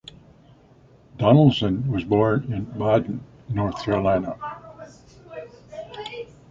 Donaldson 1.19 1.91
was 1.91 2.03
born 2.03 2.51
in 2.51 2.65
Badin, 2.65 3.19
North 3.49 3.83
Carolina. 3.83 4.35